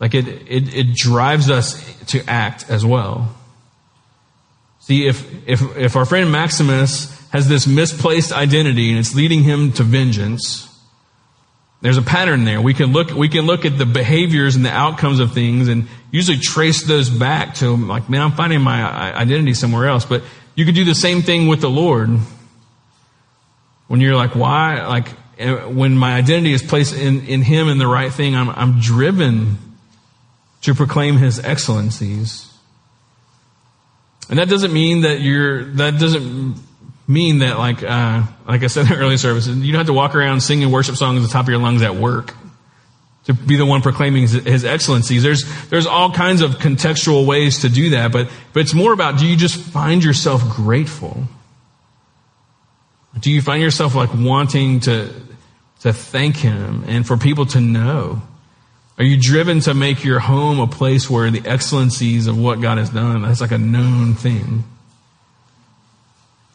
[0.00, 3.34] Like it, it, it drives us to act as well.
[4.80, 9.72] See, if, if, if our friend Maximus has this misplaced identity and it's leading him
[9.72, 10.68] to vengeance,
[11.84, 12.62] there's a pattern there.
[12.62, 15.86] We can look, we can look at the behaviors and the outcomes of things and
[16.10, 20.06] usually trace those back to like, man, I'm finding my identity somewhere else.
[20.06, 20.22] But
[20.54, 22.08] you could do the same thing with the Lord.
[23.88, 24.86] When you're like, why?
[24.86, 28.48] Like, eh, when my identity is placed in, in Him and the right thing, I'm,
[28.48, 29.58] I'm driven
[30.62, 32.50] to proclaim His excellencies.
[34.30, 36.54] And that doesn't mean that you're, that doesn't
[37.06, 39.92] mean that like, uh, like I said in the early service, you don't have to
[39.92, 42.34] walk around singing worship songs at the top of your lungs at work
[43.24, 45.22] to be the one proclaiming his, excellencies.
[45.22, 49.18] There's, there's all kinds of contextual ways to do that, but, but it's more about
[49.18, 51.24] do you just find yourself grateful?
[53.18, 55.14] Do you find yourself like wanting to,
[55.80, 58.22] to thank him and for people to know?
[58.98, 62.78] Are you driven to make your home a place where the excellencies of what God
[62.78, 64.64] has done, that's like a known thing?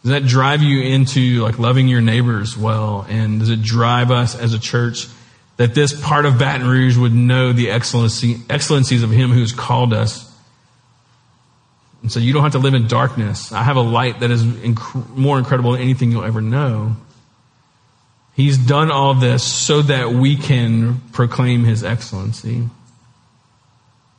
[0.09, 3.05] Does that drive you into like loving your neighbors well?
[3.07, 5.05] And does it drive us as a church
[5.57, 9.93] that this part of Baton Rouge would know the excellency, excellencies of Him who's called
[9.93, 10.27] us?
[12.01, 13.51] And so you don't have to live in darkness.
[13.51, 16.95] I have a light that is inc- more incredible than anything you'll ever know.
[18.33, 22.63] He's done all this so that we can proclaim His excellency.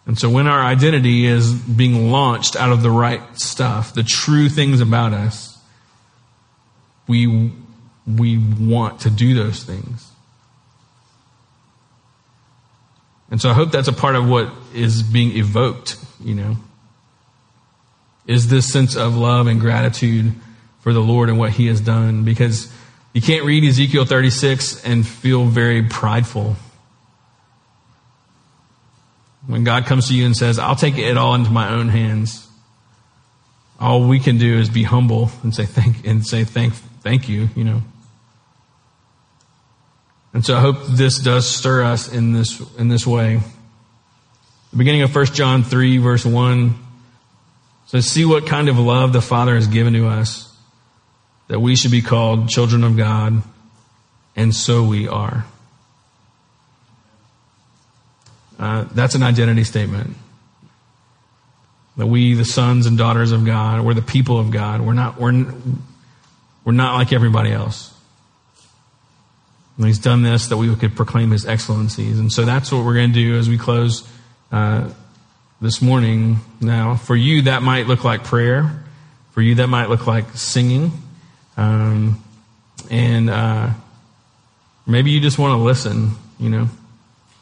[0.07, 4.49] And so when our identity is being launched out of the right stuff, the true
[4.49, 5.50] things about us,
[7.07, 7.53] we,
[8.07, 10.11] we want to do those things.
[13.31, 16.57] And so I hope that's a part of what is being evoked, you know,
[18.27, 20.35] is this sense of love and gratitude
[20.81, 22.73] for the Lord and what He has done because
[23.13, 26.57] you can't read Ezekiel 36 and feel very prideful.
[29.47, 32.49] When God comes to you and says, I'll take it all into my own hands,
[33.79, 37.49] all we can do is be humble and say thank and say thank thank you,
[37.55, 37.83] you know.
[40.33, 43.41] And so I hope this does stir us in this in this way.
[44.71, 46.75] The beginning of 1 John 3 verse 1
[47.87, 50.51] says, See what kind of love the Father has given to us
[51.51, 53.43] that we should be called children of God,
[54.37, 55.45] and so we are.
[58.57, 60.17] Uh, that's an identity statement.
[61.97, 64.81] That we, the sons and daughters of God, we're the people of God.
[64.81, 65.33] We're not, we're,
[66.65, 67.95] we're not like everybody else.
[69.77, 72.19] And he's done this that we could proclaim his excellencies.
[72.19, 74.07] And so that's what we're going to do as we close
[74.53, 74.91] uh,
[75.61, 76.41] this morning.
[76.61, 78.85] Now, for you, that might look like prayer.
[79.33, 80.93] For you, that might look like singing.
[81.57, 82.23] Um,
[82.91, 83.71] and uh,
[84.87, 86.69] maybe you just want to listen, you know.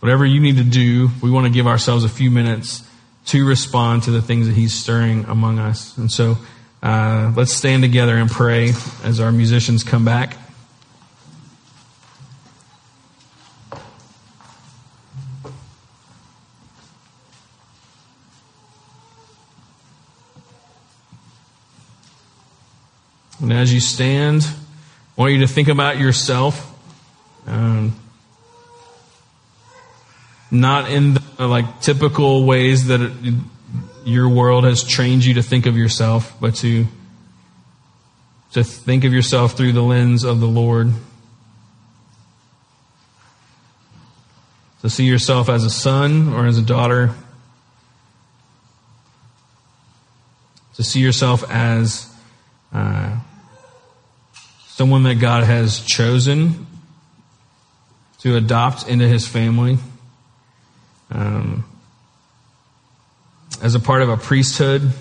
[0.01, 2.85] Whatever you need to do, we want to give ourselves a few minutes
[3.27, 5.97] to respond to the things that He's stirring among us.
[5.99, 6.37] And so
[6.83, 8.73] uh, let's stand together and pray
[9.03, 10.37] as our musicians come back.
[23.41, 24.43] And as you stand,
[25.17, 26.65] I want you to think about yourself.
[27.47, 27.95] Um,
[30.51, 33.01] not in the like typical ways that
[34.05, 36.87] your world has trained you to think of yourself, but to
[38.53, 40.93] to think of yourself through the lens of the Lord.
[44.83, 47.15] To see yourself as a son or as a daughter.
[50.77, 52.11] To see yourself as
[52.73, 53.19] uh,
[54.69, 56.67] someone that God has chosen
[58.21, 59.79] to adopt into his family.
[61.11, 61.65] Um,
[63.63, 64.93] as a part of a priesthood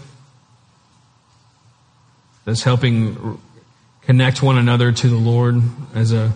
[2.46, 3.40] that's helping
[4.04, 5.62] connect one another to the Lord
[5.94, 6.34] as a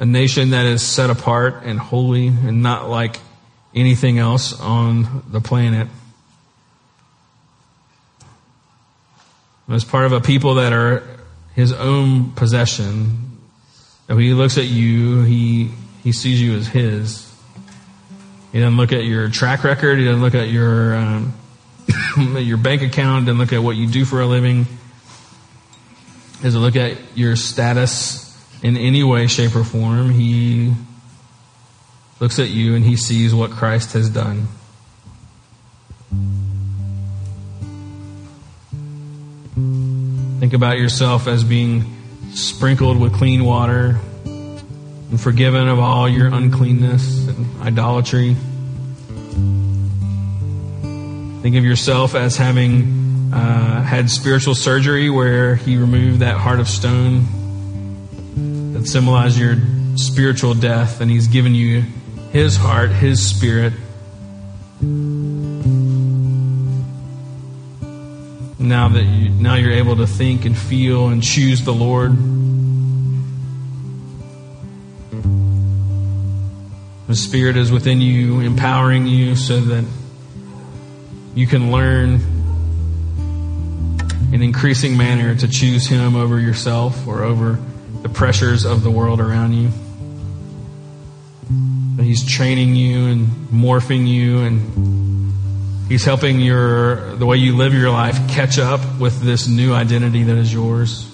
[0.00, 3.20] a nation that is set apart and holy and not like
[3.74, 5.88] anything else on the planet.
[9.68, 11.04] As part of a people that are
[11.54, 13.38] his own possession,
[14.06, 15.70] when he looks at you, he,
[16.02, 17.29] he sees you as his.
[18.52, 19.98] He doesn't look at your track record.
[19.98, 21.34] He doesn't look at your, um,
[22.36, 23.22] your bank account.
[23.22, 24.64] He doesn't look at what you do for a living.
[24.64, 28.26] He doesn't look at your status
[28.62, 30.10] in any way, shape, or form.
[30.10, 30.72] He
[32.18, 34.48] looks at you and he sees what Christ has done.
[40.40, 41.84] Think about yourself as being
[42.32, 44.00] sprinkled with clean water
[45.10, 48.34] and forgiven of all your uncleanness and idolatry.
[51.42, 56.68] Think of yourself as having uh, had spiritual surgery where he removed that heart of
[56.68, 57.26] stone
[58.72, 59.56] that symbolized your
[59.96, 61.82] spiritual death, and He's given you
[62.32, 63.72] His heart, His spirit.
[68.58, 72.12] Now that you now you're able to think and feel and choose the Lord.
[77.10, 79.84] The Spirit is within you, empowering you so that
[81.34, 82.20] you can learn
[84.32, 87.58] in increasing manner to choose Him over yourself or over
[88.02, 89.70] the pressures of the world around you.
[91.96, 95.32] That he's training you and morphing you and
[95.88, 100.22] he's helping your the way you live your life catch up with this new identity
[100.22, 101.09] that is yours.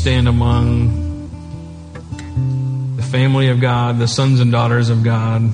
[0.00, 1.28] Stand among
[2.96, 5.52] the family of God, the sons and daughters of God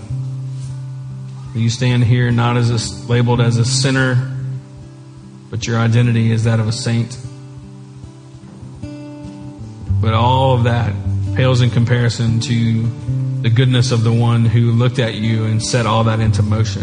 [1.56, 4.36] you stand here not as a, labeled as a sinner,
[5.48, 7.16] but your identity is that of a saint.
[10.02, 10.92] But all of that
[11.34, 12.82] pales in comparison to
[13.40, 16.82] the goodness of the one who looked at you and set all that into motion.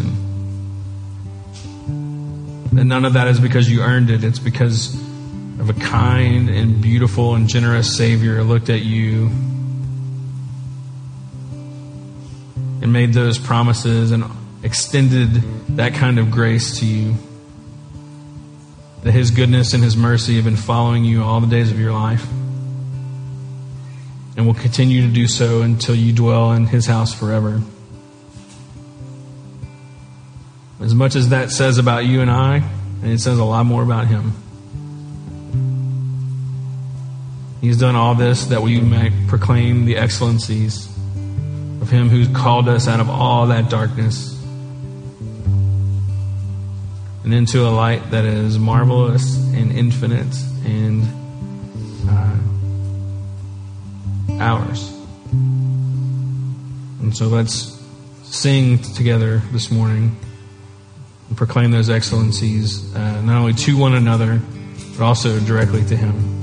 [2.76, 4.96] And none of that is because you earned it, it's because
[5.64, 9.28] of a kind and beautiful and generous Savior looked at you
[12.82, 14.26] and made those promises and
[14.62, 15.30] extended
[15.78, 17.16] that kind of grace to you.
[19.04, 21.94] That His goodness and His mercy have been following you all the days of your
[21.94, 22.28] life
[24.36, 27.62] and will continue to do so until you dwell in His house forever.
[30.82, 32.58] As much as that says about you and I,
[33.02, 34.43] and it says a lot more about Him.
[37.64, 40.86] He's done all this that we may proclaim the excellencies
[41.82, 44.38] of Him who's called us out of all that darkness
[47.24, 50.36] and into a light that is marvelous and infinite
[50.66, 51.04] and
[52.10, 52.36] uh,
[54.44, 54.92] ours.
[57.00, 57.82] And so let's
[58.24, 60.18] sing together this morning
[61.30, 64.42] and proclaim those excellencies uh, not only to one another,
[64.98, 66.43] but also directly to Him.